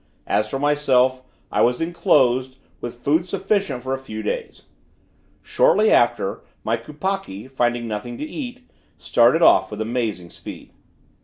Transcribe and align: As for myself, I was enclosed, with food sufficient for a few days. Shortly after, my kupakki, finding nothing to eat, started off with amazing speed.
As 0.25 0.49
for 0.49 0.57
myself, 0.57 1.21
I 1.51 1.61
was 1.61 1.79
enclosed, 1.79 2.57
with 2.79 3.03
food 3.03 3.27
sufficient 3.27 3.83
for 3.83 3.93
a 3.93 3.99
few 3.99 4.23
days. 4.23 4.63
Shortly 5.43 5.91
after, 5.91 6.41
my 6.63 6.75
kupakki, 6.75 7.47
finding 7.47 7.87
nothing 7.87 8.17
to 8.17 8.25
eat, 8.25 8.67
started 8.97 9.43
off 9.43 9.69
with 9.69 9.79
amazing 9.79 10.31
speed. 10.31 10.73